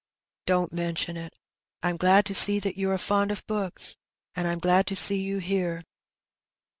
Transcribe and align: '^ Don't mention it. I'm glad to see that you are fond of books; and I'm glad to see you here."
'^ 0.43 0.45
Don't 0.47 0.73
mention 0.73 1.15
it. 1.15 1.37
I'm 1.83 1.95
glad 1.95 2.25
to 2.25 2.33
see 2.33 2.57
that 2.57 2.75
you 2.75 2.89
are 2.89 2.97
fond 2.97 3.31
of 3.31 3.45
books; 3.45 3.97
and 4.33 4.47
I'm 4.47 4.57
glad 4.57 4.87
to 4.87 4.95
see 4.95 5.21
you 5.21 5.37
here." 5.37 5.83